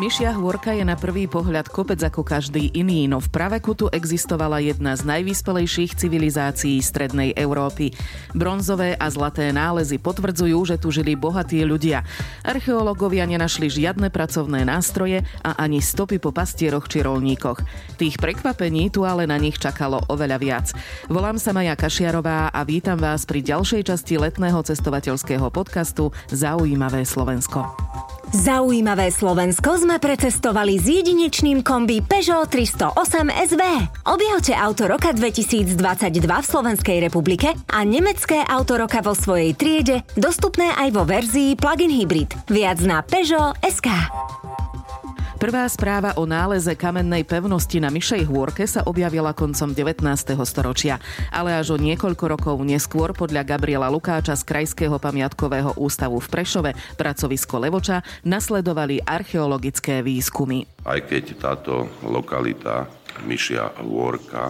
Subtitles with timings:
[0.00, 4.56] Myšia hôrka je na prvý pohľad kopec ako každý iný, no v praveku tu existovala
[4.64, 7.92] jedna z najvyspelejších civilizácií strednej Európy.
[8.32, 12.08] Bronzové a zlaté nálezy potvrdzujú, že tu žili bohatí ľudia.
[12.40, 17.60] Archeológovia nenašli žiadne pracovné nástroje a ani stopy po pastieroch či rolníkoch.
[18.00, 20.66] Tých prekvapení tu ale na nich čakalo oveľa viac.
[21.12, 27.68] Volám sa Maja Kašiarová a vítam vás pri ďalšej časti letného cestovateľského podcastu Zaujímavé Slovensko.
[28.32, 33.62] Zaujímavé Slovensko sme precestovali s jedinečným kombi Peugeot 308 SV.
[34.08, 35.76] Objavte auto roka 2022
[36.24, 41.92] v Slovenskej republike a nemecké auto roka vo svojej triede, dostupné aj vo verzii plug-in
[41.92, 42.32] hybrid.
[42.48, 43.92] Viac na Peugeot SK.
[45.42, 50.38] Prvá správa o náleze kamennej pevnosti na Myšej hôrke sa objavila koncom 19.
[50.46, 51.02] storočia,
[51.34, 56.70] ale až o niekoľko rokov neskôr podľa Gabriela Lukáča z Krajského pamiatkového ústavu v Prešove,
[56.94, 60.62] pracovisko Levoča, nasledovali archeologické výskumy.
[60.86, 62.86] Aj keď táto lokalita
[63.26, 64.46] Myšia hôrka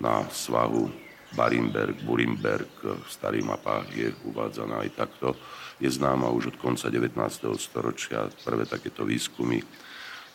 [0.00, 0.88] na svahu
[1.36, 5.36] Barimberg, Burimberg v starých mapách je uvádzaná aj takto,
[5.82, 7.18] je známa už od konca 19.
[7.58, 8.30] storočia.
[8.46, 9.58] Prvé takéto výskumy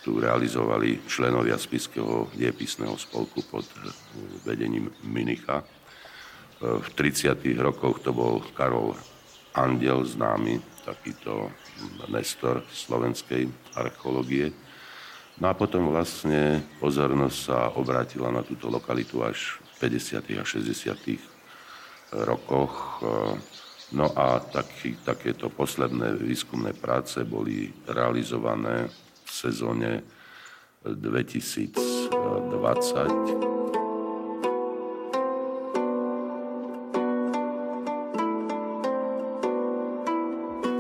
[0.03, 3.63] tu realizovali členovia Spiského diepisného spolku pod
[4.43, 5.63] vedením Minicha.
[6.59, 7.39] V 30.
[7.63, 8.91] rokoch to bol Karol
[9.55, 11.47] Andel, známy takýto
[12.11, 13.47] nestor slovenskej
[13.79, 14.51] archeológie.
[15.39, 20.39] No a potom vlastne pozornosť sa obrátila na túto lokalitu až v 50.
[20.39, 22.19] a 60.
[22.27, 22.99] rokoch
[23.91, 28.91] No a taký, takéto posledné výskumné práce boli realizované
[29.23, 30.03] v sezóne
[30.83, 33.56] 2020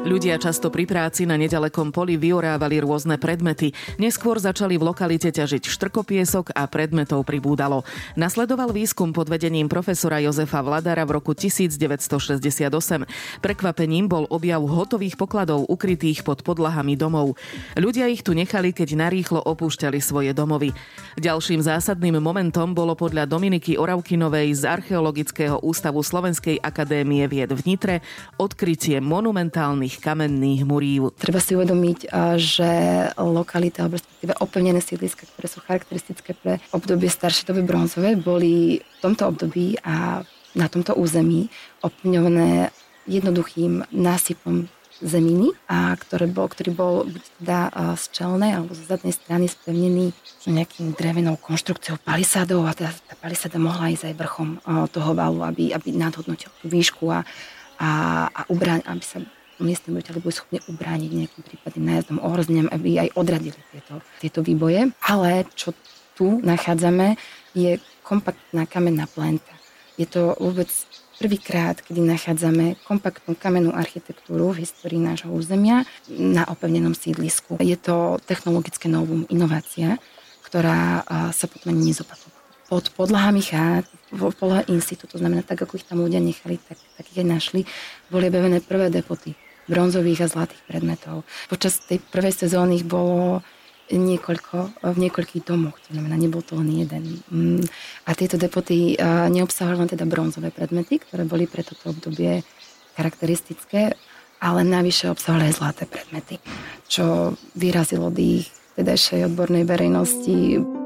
[0.07, 3.75] Ľudia často pri práci na nedalekom poli vyorávali rôzne predmety.
[3.99, 7.83] Neskôr začali v lokalite ťažiť štrkopiesok a predmetov pribúdalo.
[8.15, 12.39] Nasledoval výskum pod vedením profesora Jozefa Vladara v roku 1968.
[13.43, 17.35] Prekvapením bol objav hotových pokladov ukrytých pod podlahami domov.
[17.75, 20.71] Ľudia ich tu nechali, keď narýchlo opúšťali svoje domovy.
[21.19, 27.99] Ďalším zásadným momentom bolo podľa Dominiky Oravkinovej z Archeologického ústavu Slovenskej akadémie vied v Nitre
[28.39, 31.13] odkrytie monumentálnych kamenných murív.
[31.17, 32.69] Treba si uvedomiť, že
[33.17, 38.97] lokality, alebo respektíve oplnené sídliska, ktoré sú charakteristické pre obdobie staršej doby bronzové, boli v
[39.01, 40.21] tomto období a
[40.57, 41.49] na tomto území
[41.85, 42.73] oplňované
[43.05, 46.93] jednoduchým násypom zeminy, a ktoré bol, ktorý bol
[47.37, 50.09] teda z čelnej alebo z zadnej strany spevnený
[50.49, 54.49] nejakým drevenou konštrukciou palisádov a teda tá palisáda mohla ísť aj vrchom
[54.89, 57.21] toho valu, aby, aby nadhodnotil tú výšku a,
[57.77, 57.89] a,
[58.33, 59.21] a ubráň, aby sa
[59.59, 64.93] miestne obyvateľi boli schopní ubrániť nejakým prípadným nájazdom, ohrozeniam, aby aj odradili tieto, tieto výboje.
[65.05, 65.73] Ale čo
[66.17, 67.17] tu nachádzame,
[67.53, 69.53] je kompaktná kamenná plenta.
[69.97, 70.69] Je to vôbec
[71.17, 77.57] prvýkrát, kedy nachádzame kompaktnú kamennú architektúru v histórii nášho územia na opevnenom sídlisku.
[77.57, 79.97] Je to technologické novum, inovácia,
[80.45, 81.01] ktorá
[81.33, 82.37] sa potom ani nezopakovala.
[82.67, 86.77] Pod podlahami chát, v polohe institútu, to znamená tak, ako ich tam ľudia nechali, tak,
[86.99, 87.61] tak ich aj našli,
[88.11, 89.35] boli objavené prvé depoty
[89.67, 91.27] bronzových a zlatých predmetov.
[91.51, 93.43] Počas tej prvej sezóny ich bolo
[93.87, 97.23] niekoľko, v niekoľkých domoch, to znamená, nebol to len jeden.
[97.31, 97.63] Mm.
[98.03, 98.99] A tieto depoty
[99.31, 102.43] neobsahovali len teda bronzové predmety, ktoré boli pre toto obdobie
[102.99, 103.95] charakteristické,
[104.43, 106.35] ale navyše obsahovali aj zlaté predmety,
[106.91, 110.76] čo vyrazilo dých tedajšej odbornej verejnosti.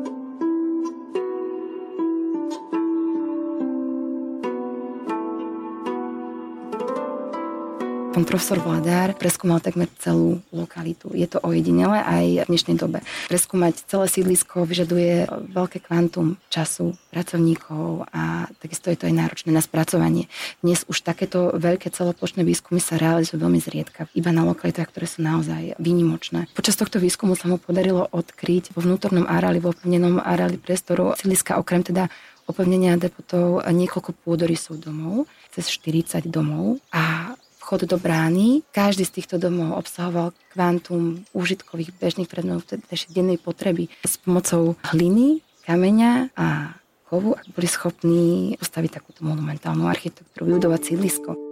[8.12, 11.16] Pán profesor Vladár preskúmal takmer celú lokalitu.
[11.16, 13.00] Je to ojedinele aj v dnešnej dobe.
[13.32, 19.64] Preskúmať celé sídlisko vyžaduje veľké kvantum času, pracovníkov a takisto je to aj náročné na
[19.64, 20.28] spracovanie.
[20.60, 25.24] Dnes už takéto veľké celoplošné výskumy sa realizujú veľmi zriedka, iba na lokalitách, ktoré sú
[25.24, 26.52] naozaj výnimočné.
[26.52, 31.56] Počas tohto výskumu sa mu podarilo odkryť vo vnútornom areáli, vo opevnenom areáli priestoru sídliska
[31.56, 32.12] okrem teda
[32.52, 37.31] opevnenia depotov niekoľko pôdorysov domov, cez 40 domov a
[37.72, 38.68] vchod do brány.
[38.76, 43.88] Každý z týchto domov obsahoval kvantum užitkových bežných predmetov ešte dennej potreby.
[44.04, 46.76] S pomocou hliny, kameňa a
[47.08, 51.51] kovu boli schopní postaviť takúto monumentálnu architektúru, vybudovať sídlisko.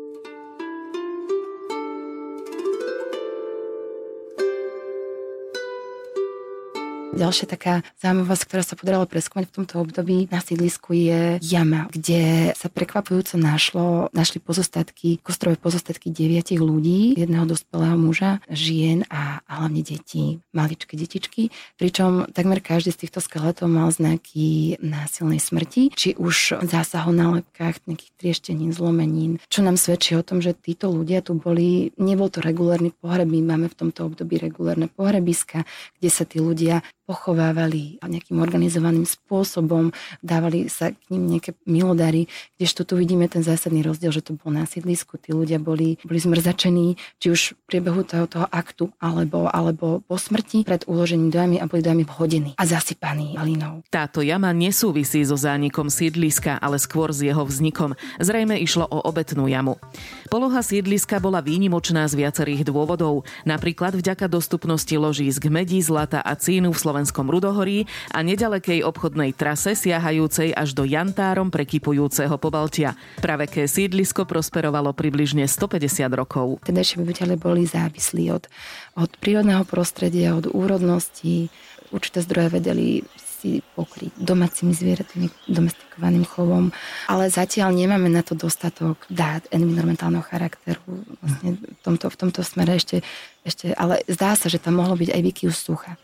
[7.20, 12.56] Ďalšia taká zaujímavosť, ktorá sa podarila preskúmať v tomto období na sídlisku je jama, kde
[12.56, 19.52] sa prekvapujúco našlo, našli pozostatky, kostrové pozostatky deviatich ľudí, jedného dospelého muža, žien a, a
[19.60, 26.16] hlavne detí, maličké detičky, pričom takmer každý z týchto skeletov mal znaky násilnej smrti, či
[26.16, 31.20] už zásahov na lepkách, nejakých trieštení, zlomenín, čo nám svedčí o tom, že títo ľudia
[31.20, 35.68] tu boli, nebol to regulárny pohreb, my máme v tomto období regulárne pohrebiska,
[36.00, 39.90] kde sa tí ľudia pochovávali nejakým organizovaným spôsobom,
[40.22, 42.30] dávali sa k ním nejaké milodary,
[42.62, 46.20] kdežto tu vidíme ten zásadný rozdiel, že to bolo na sídlisku, tí ľudia boli, boli
[46.22, 51.42] zmrzačení, či už v priebehu toho, toho aktu, alebo, alebo po smrti pred uložením do
[51.42, 53.82] a boli do vhodení a zasypaní hlinou.
[53.90, 57.98] Táto jama nesúvisí so zánikom sídliska, ale skôr s jeho vznikom.
[58.22, 59.82] Zrejme išlo o obetnú jamu.
[60.30, 66.70] Poloha sídliska bola výnimočná z viacerých dôvodov, napríklad vďaka dostupnosti ložísk medí, zlata a cínu
[66.70, 73.00] v Slovensku slovenskom Rudohorí a nedalekej obchodnej trase siahajúcej až do Jantárom prekypujúceho Pobaltia.
[73.24, 76.60] Praveké sídlisko prosperovalo približne 150 rokov.
[76.68, 78.52] Tedajšie obyvateľe boli závislí od,
[79.00, 81.48] od prírodného prostredia, od úrodnosti,
[81.96, 83.08] určité zdroje vedeli
[83.40, 86.76] si pokryť domácimi zvieratami, domestikovaným chovom,
[87.08, 90.84] ale zatiaľ nemáme na to dostatok dát environmentálneho charakteru.
[91.24, 93.00] Vlastne v tomto, v tomto smere ešte,
[93.48, 95.96] ešte, ale zdá sa, že tam mohlo byť aj vykyus sucha.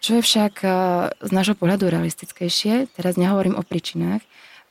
[0.00, 0.72] Čo je však eh,
[1.12, 4.20] z nášho pohľadu realistickejšie, teraz nehovorím o príčinách,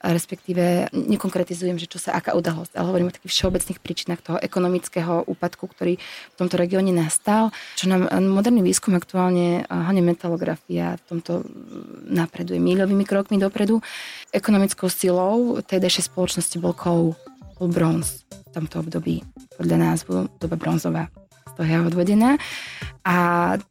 [0.05, 5.25] respektíve nekonkretizujem, že čo sa, aká udalosť, ale hovorím o takých všeobecných príčinách toho ekonomického
[5.25, 11.01] úpadku, ktorý v tomto regióne nastal, čo nám eh, moderný výskum aktuálne, eh, hlavne metalografia
[11.01, 11.41] v tomto
[12.05, 13.81] napreduje míľovými krokmi dopredu.
[14.29, 17.17] Ekonomickou silou tehdejšej spoločnosti bol kov,
[17.57, 19.25] bol bronz v tomto období,
[19.57, 21.09] podľa názvu doba bronzová
[21.55, 22.35] to je odvodená.
[23.05, 23.17] A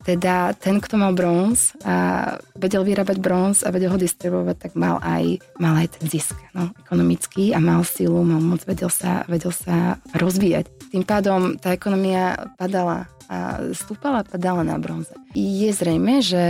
[0.06, 5.02] teda ten, kto mal bronz a vedel vyrábať bronz a vedel ho distribuovať, tak mal
[5.02, 9.50] aj, mal aj ten zisk no, ekonomický a mal silu, mal moc, vedel sa, vedel
[9.50, 10.70] sa rozvíjať.
[10.94, 15.12] Tým pádom tá ekonomia padala a stúpala padala na bronze.
[15.32, 16.42] Je zrejme, že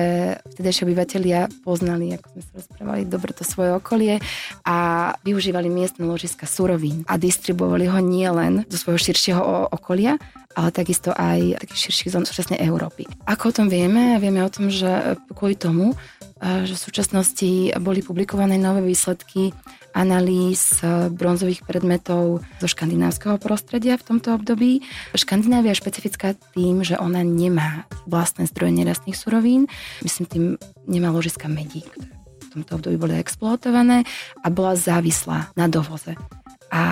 [0.55, 4.19] vtedejšie obyvateľia poznali, ako sme sa rozprávali, dobre to svoje okolie
[4.67, 4.77] a
[5.23, 10.19] využívali miestne ložiska surovín a distribuovali ho nielen do svojho širšieho okolia,
[10.55, 13.11] ale takisto aj takých širších zón súčasnej Európy.
[13.27, 14.19] Ako o tom vieme?
[14.23, 15.99] Vieme o tom, že kvôli tomu,
[16.43, 19.51] že v súčasnosti boli publikované nové výsledky
[19.95, 20.83] analýz
[21.15, 24.83] bronzových predmetov zo škandinávskeho prostredia v tomto období.
[25.15, 29.71] Škandinávia je špecifická tým, že ona nemá vlastné zdroje nerastných surovín.
[30.03, 30.45] Myslím tým,
[30.91, 34.03] nemá ložiska medí, ktoré v tomto období boli exploatované
[34.43, 36.19] a bola závislá na dovoze.
[36.75, 36.85] A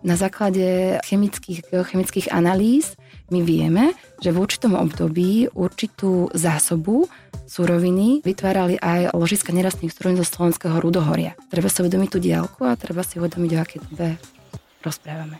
[0.00, 2.96] na základe chemických, geochemických analýz
[3.28, 3.92] my vieme,
[4.24, 7.04] že v určitom období určitú zásobu
[7.44, 11.36] suroviny vytvárali aj ložiska nerastných surovín zo slovenského rudohoria.
[11.52, 14.16] Treba sa uvedomiť tú diálku a treba si uvedomiť, o aké dobe
[14.80, 15.36] rozprávame.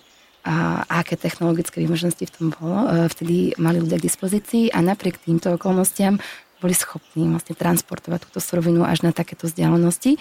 [0.46, 2.86] A, aké technologické vymoženosti v tom bolo.
[2.86, 6.22] E, vtedy mali ľudia k dispozícii a napriek týmto okolnostiam
[6.60, 10.20] boli schopní vlastne transportovať túto surovinu až na takéto vzdialenosti.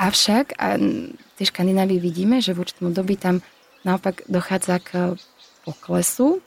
[0.00, 3.44] Avšak a v tej Škandinávii vidíme, že v určitom období tam
[3.84, 5.12] naopak dochádza k
[5.68, 6.40] poklesu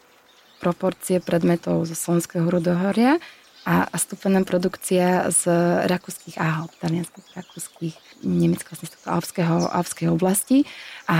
[0.58, 3.22] proporcie predmetov zo Slovenského rudohoria
[3.63, 5.48] a, a stúpená produkcia z
[5.88, 10.63] rakúskych a talianských, rakúskych, nemeckého, vlastne alpského, alpskej oblasti
[11.07, 11.18] a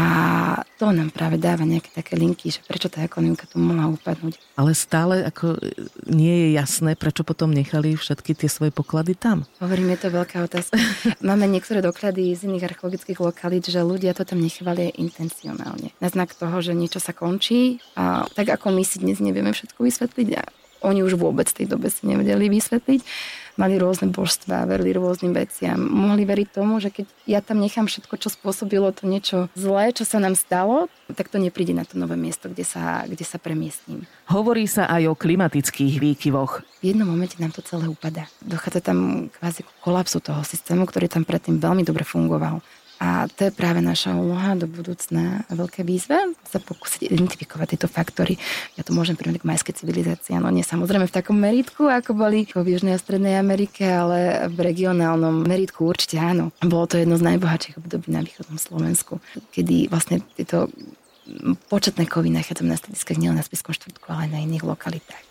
[0.80, 4.40] to nám práve dáva nejaké také linky, že prečo tá ekonomika tu mohla upadnúť.
[4.56, 5.60] Ale stále ako
[6.08, 9.44] nie je jasné, prečo potom nechali všetky tie svoje poklady tam.
[9.60, 10.80] Hovorím, je to veľká otázka.
[11.28, 15.92] Máme niektoré doklady z iných archeologických lokalít, že ľudia to tam nechávali intencionálne.
[16.00, 19.84] Na znak toho, že niečo sa končí a tak ako my si dnes nevieme všetko
[19.84, 20.44] vysvetliť a
[20.84, 23.02] oni už vôbec v tej dobe si nevedeli vysvetliť.
[23.54, 25.78] Mali rôzne božstva, verili rôznym veciam.
[25.78, 30.10] Mohli veriť tomu, že keď ja tam nechám všetko, čo spôsobilo to niečo zlé, čo
[30.10, 34.10] sa nám stalo, tak to nepríde na to nové miesto, kde sa, kde sa premiestním.
[34.26, 36.66] Hovorí sa aj o klimatických výkyvoch.
[36.82, 38.26] V jednom momente nám to celé upadá.
[38.42, 42.58] Dochádza tam kvázi kolapsu toho systému, ktorý tam predtým veľmi dobre fungoval.
[43.04, 48.40] A to je práve naša úloha do budúcna veľké výzva sa pokúsiť identifikovať tieto faktory.
[48.80, 50.40] Ja to môžem prirovnať k majskej civilizácii.
[50.40, 54.56] No nie samozrejme v takom meritku, ako boli v Južnej a Strednej Amerike, ale v
[54.56, 56.56] regionálnom meritku určite áno.
[56.64, 59.20] Bolo to jedno z najbohatších období na východnom Slovensku,
[59.52, 60.72] kedy vlastne tieto
[61.68, 65.24] početné kovy nachádzame na strediskách nielen na Spiskom štvrtku, ale aj na iných lokalitách.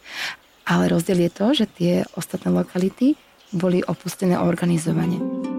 [0.69, 3.17] Ale rozdiel je to, že tie ostatné lokality
[3.52, 5.51] boli opustené organizovane.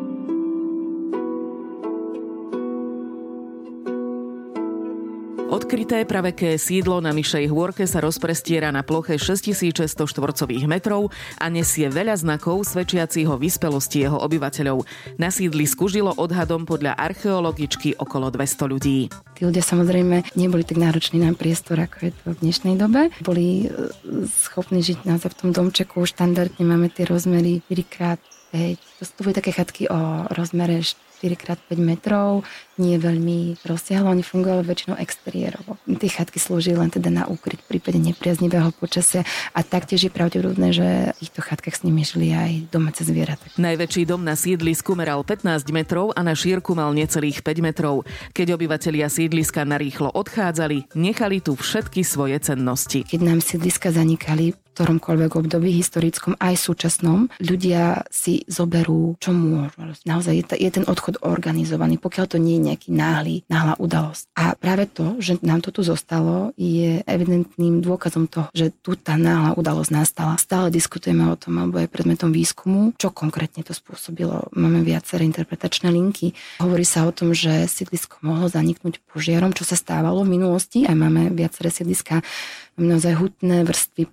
[5.73, 11.09] Zakryté praveké sídlo na Myšej hôrke sa rozprestiera na ploche 6600 štvorcových metrov
[11.41, 14.85] a nesie veľa znakov svedčiacich o vyspelosti jeho obyvateľov.
[15.17, 19.09] Na sídlisku žilo odhadom podľa archeologičky okolo 200 ľudí.
[19.33, 23.09] Tí ľudia samozrejme neboli tak nároční na priestor, ako je to v dnešnej dobe.
[23.25, 23.89] Boli e,
[24.29, 26.05] schopní žiť naozaj v tom domčeku.
[26.05, 28.77] Štandardne máme tie rozmery 4x5.
[29.01, 30.85] To sú také chatky o rozmere
[31.23, 32.43] 4x5 metrov,
[32.75, 35.79] nie veľmi rozsiahlo, oni fungovali väčšinou exteriérovo.
[35.87, 39.23] Tie chatky slúžili len teda na úkryt v prípade nepriaznivého počasia
[39.55, 43.47] a taktiež je pravdepodobné, že v týchto chatkách s nimi žili aj domáce zvieratá.
[43.55, 48.03] Najväčší dom na sídlisku meral 15 metrov a na šírku mal necelých 5 metrov.
[48.35, 53.05] Keď obyvatelia sídliska narýchlo odchádzali, nechali tu všetky svoje cennosti.
[53.07, 59.77] Keď nám sídliska zanikali, ktoromkoľvek období historickom, aj súčasnom, ľudia si zoberú, čo môžu.
[60.09, 64.33] Naozaj je, je ten odchod organizovaný, pokiaľ to nie je nejaký náhly, náhla udalosť.
[64.33, 69.13] A práve to, že nám to tu zostalo, je evidentným dôkazom toho, že tu tá
[69.13, 70.41] náhla udalosť nastala.
[70.41, 74.49] Stále diskutujeme o tom, alebo je predmetom výskumu, čo konkrétne to spôsobilo.
[74.57, 76.33] Máme viaceré interpretačné linky.
[76.57, 80.89] Hovorí sa o tom, že sídlisko mohlo zaniknúť požiarom, čo sa stávalo v minulosti.
[80.89, 82.25] Aj máme viaceré sídliska
[82.73, 84.09] naozaj hutné vrstvy,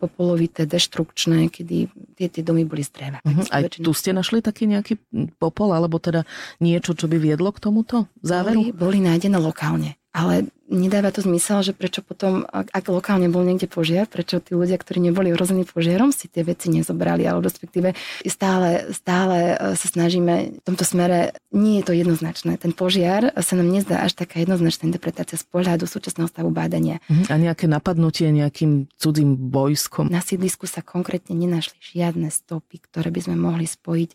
[0.51, 1.77] popolovité, deštrukčné, kedy
[2.19, 3.19] tie, tie domy boli z dreva.
[3.23, 3.47] Uh-huh.
[3.49, 3.85] Aj väčšinu...
[3.87, 4.99] tu ste našli taký nejaký
[5.39, 6.27] popol, alebo teda
[6.59, 8.75] niečo, čo by viedlo k tomuto záveru?
[8.75, 10.00] Boli, boli nájdené lokálne.
[10.11, 14.55] Ale nedáva to zmysel, že prečo potom, ak, ak lokálne bol niekde požiar, prečo tí
[14.55, 17.95] ľudia, ktorí neboli ohrození požiarom, si tie veci nezobrali, alebo respektíve
[18.27, 22.59] stále, stále e, sa snažíme v tomto smere, nie je to jednoznačné.
[22.59, 27.03] Ten požiar sa nám nezdá až taká jednoznačná interpretácia z pohľadu súčasného stavu bádania.
[27.11, 27.31] Mhm.
[27.31, 30.11] A nejaké napadnutie nejakým cudzím vojskom?
[30.11, 34.11] Na sídlisku sa konkrétne nenašli žiadne stopy, ktoré by sme mohli spojiť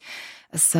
[0.56, 0.72] s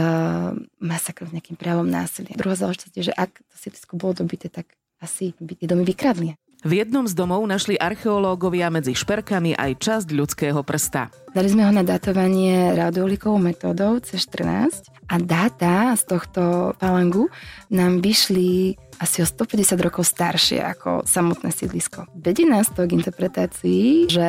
[0.80, 2.40] masakrom, s nejakým právom násilia.
[2.40, 6.36] Druhá záležitosť je, že ak to sídlisko bolo dobité, tak asi tie domy vykradli.
[6.66, 11.14] V jednom z domov našli archeológovia medzi šperkami aj časť ľudského prsta.
[11.30, 17.30] Dali sme ho na datovanie radiolikovou metódou C14 a dáta z tohto palangu
[17.70, 22.10] nám vyšli asi o 150 rokov staršie ako samotné sídlisko.
[22.18, 24.28] Vedie nás to k interpretácii, že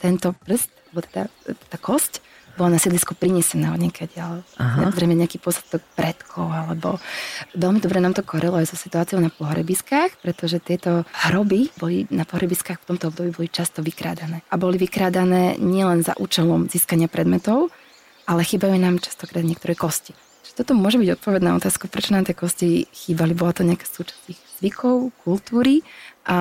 [0.00, 1.28] tento prst, alebo tá,
[1.68, 7.02] tá kosť, bola na sídlisko prinesená od ale zrejme nejaký posadok predkov, alebo
[7.54, 12.82] veľmi dobre nám to koreluje so situáciou na pohrebiskách, pretože tieto hroby boli na pohrebiskách
[12.82, 14.46] v tomto období boli často vykrádané.
[14.50, 17.74] A boli vykrádané nielen za účelom získania predmetov,
[18.24, 20.14] ale chýbajú nám častokrát niektoré kosti.
[20.44, 23.32] Čiže toto môže byť odpoveď na otázku, prečo nám tie kosti chýbali.
[23.32, 25.82] Bola to nejaká súčasť ich zvykov, kultúry
[26.24, 26.38] a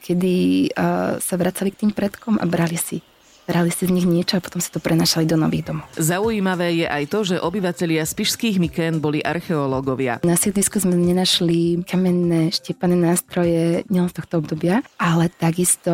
[0.00, 3.00] kedy uh, sa vracali k tým predkom a brali si
[3.44, 5.86] brali si z nich niečo a potom si to prenašali do nových domov.
[6.00, 10.24] Zaujímavé je aj to, že obyvatelia spišských Mykén boli archeológovia.
[10.24, 15.92] Na sídlisku sme nenašli kamenné štiepané nástroje nielen z tohto obdobia, ale takisto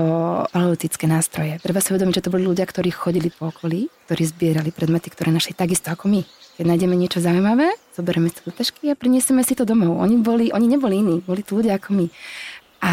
[0.54, 1.58] paleolitické nástroje.
[1.58, 5.34] Treba si uvedomiť, že to boli ľudia, ktorí chodili po okolí, ktorí zbierali predmety, ktoré
[5.34, 6.22] našli takisto ako my.
[6.60, 9.96] Keď nájdeme niečo zaujímavé, zoberieme si do tašky a priniesieme si to domov.
[9.96, 12.06] Oni, boli, oni neboli iní, boli tu ľudia ako my.
[12.80, 12.92] A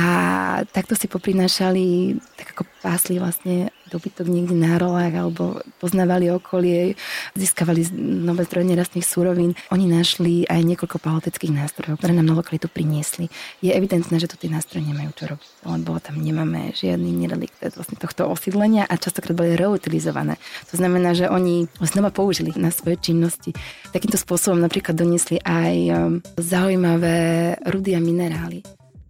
[0.72, 7.00] takto si poprinášali, tak ako pásli vlastne dobytok niekde na rolách alebo poznávali okolie,
[7.34, 9.56] získavali nové zdroje nerastných súrovín.
[9.72, 13.32] Oni našli aj niekoľko paloteckých nástrojov, ktoré nám na lokalitu priniesli.
[13.64, 17.98] Je evidentné, že tu tie nástroje nemajú čo robiť, lebo tam nemáme žiadny nerelikt vlastne
[17.98, 20.38] tohto osídlenia a častokrát boli reutilizované.
[20.72, 23.56] To znamená, že oni znova použili na svoje činnosti.
[23.96, 25.98] Takýmto spôsobom napríklad doniesli aj um,
[26.38, 28.62] zaujímavé rudy a minerály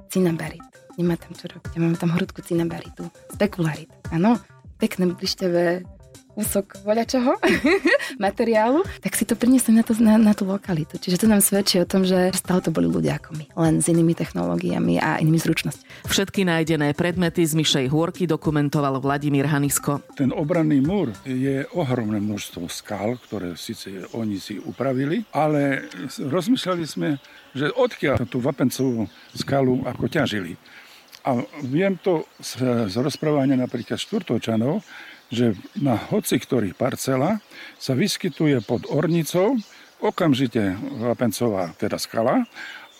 [0.08, 0.64] cinabarit.
[0.98, 1.78] Nemá tam čo robiť.
[1.78, 3.06] Máme tam hrudku cinabaritu.
[3.30, 3.86] Spekularit.
[4.10, 4.42] Áno,
[4.78, 5.98] pekné blišťavé
[6.38, 7.34] kúsok voľačoho
[8.26, 11.02] materiálu, tak si to priniesli na, to, na, na tú lokalitu.
[11.02, 13.90] Čiže to nám svedčí o tom, že stále to boli ľudia ako my, len s
[13.90, 16.06] inými technológiami a inými zručnosťami.
[16.06, 20.06] Všetky nájdené predmety z Myšej hôrky dokumentoval Vladimír Hanisko.
[20.14, 25.90] Ten obranný múr je ohromné množstvo skal, ktoré síce oni si upravili, ale
[26.22, 27.18] rozmýšľali sme,
[27.58, 30.54] že odkiaľ tú vapencovú skalu ako ťažili.
[31.28, 34.80] A viem to z, z rozprávania napríklad štvrtočanov,
[35.28, 37.44] že na hoci ktorých parcela
[37.76, 39.60] sa vyskytuje pod ornicou
[40.00, 42.48] okamžite vapencová teda skala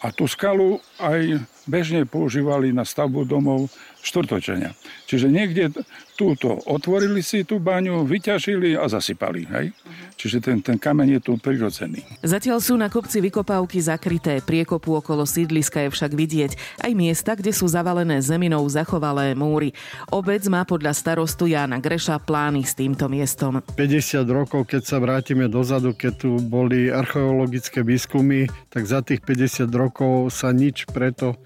[0.04, 4.72] a tú skalu aj bežne používali na stavbu domov štvrtočenia.
[5.08, 5.72] Čiže niekde
[6.18, 9.46] túto otvorili si tú baňu, vyťažili a zasypali.
[9.46, 9.66] Hej?
[9.70, 10.08] Uh-huh.
[10.18, 12.02] Čiže ten, ten kameň je tu prirodzený.
[12.26, 16.52] Zatiaľ sú na kopci vykopávky zakryté, priekopu okolo sídliska je však vidieť
[16.82, 19.78] aj miesta, kde sú zavalené zeminou zachovalé múry.
[20.10, 23.62] Obec má podľa starostu Jána Greša plány s týmto miestom.
[23.78, 29.70] 50 rokov, keď sa vrátime dozadu, keď tu boli archeologické výskumy, tak za tých 50
[29.70, 31.38] rokov sa nič preto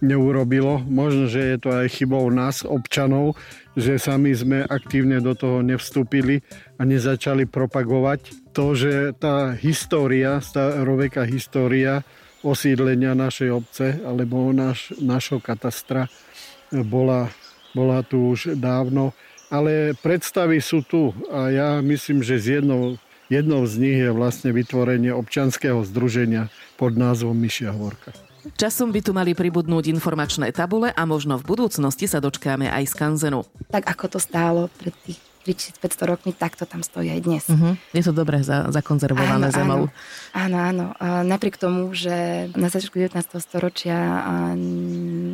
[0.00, 0.82] neurobilo.
[0.84, 3.36] Možno, že je to aj chybou nás, občanov,
[3.78, 6.42] že sami sme aktívne do toho nevstúpili
[6.80, 12.02] a nezačali propagovať to, že tá história, staroveká história
[12.40, 16.08] osídlenia našej obce alebo naš, našho katastra
[16.72, 17.28] bola,
[17.76, 19.12] bola tu už dávno.
[19.50, 24.54] Ale predstavy sú tu a ja myslím, že z jednou, jednou z nich je vlastne
[24.54, 28.29] vytvorenie občanského združenia pod názvom Myšia Horka.
[28.56, 33.44] Časom by tu mali pribudnúť informačné tabule a možno v budúcnosti sa dočkáme aj skanzenu.
[33.68, 37.44] Tak ako to stálo pred tých 3500 rokmi, takto tam stojí aj dnes.
[37.48, 37.72] Uh-huh.
[37.96, 39.82] Je to dobre za, zakonzervované áno, zemou.
[40.36, 40.86] Áno, áno.
[41.00, 43.16] A napriek tomu, že na začiatku 19.
[43.40, 43.96] storočia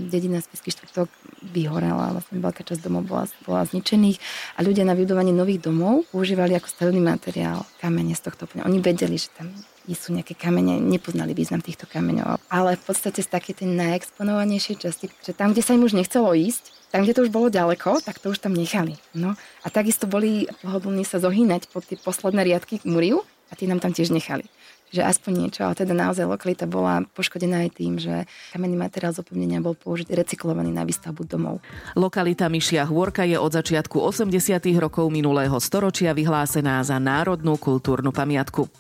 [0.07, 1.11] dedina Spisky štvrtok
[1.51, 4.23] vyhorela, vlastne veľká časť domov bola, bola zničených
[4.55, 8.63] a ľudia na vybudovanie nových domov používali ako stavebný materiál kamene z tohto plňa.
[8.63, 9.51] Oni vedeli, že tam
[9.95, 12.43] sú nejaké kamene, nepoznali význam týchto kameňov.
[12.51, 16.33] Ale v podstate z také tej najexponovanejšej časti, že tam, kde sa im už nechcelo
[16.35, 18.97] ísť, tam, kde to už bolo ďaleko, tak to už tam nechali.
[19.13, 19.37] No.
[19.63, 23.95] A takisto boli pohodlní sa zohýnať pod tie posledné riadky múriu a tie nám tam
[23.95, 24.49] tiež nechali.
[24.87, 28.23] Čiže aspoň niečo, ale teda naozaj lokalita bola poškodená aj tým, že
[28.55, 31.59] kamenný materiál z opevnenia bol použitý recyklovaný na výstavbu domov.
[31.99, 34.31] Lokalita Myšia Hôrka je od začiatku 80.
[34.79, 38.71] rokov minulého storočia vyhlásená za národnú kultúrnu pamiatku.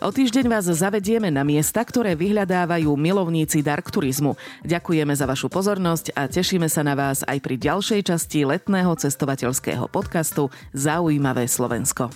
[0.00, 4.32] O týždeň vás zavedieme na miesta, ktoré vyhľadávajú milovníci dark turizmu.
[4.64, 9.92] Ďakujeme za vašu pozornosť a tešíme sa na vás aj pri ďalšej časti letného cestovateľského
[9.92, 12.08] podcastu Zaujímavé Slovensko.